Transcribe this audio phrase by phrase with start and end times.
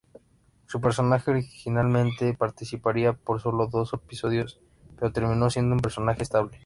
[0.65, 4.59] Su personaje originalmente participaría por sólo dos episodios,
[4.97, 6.59] pero terminó siendo un personaje estable.